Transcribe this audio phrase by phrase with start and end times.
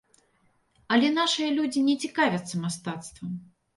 [0.95, 3.31] Але нашыя людзі не цікавяцца мастацтвам.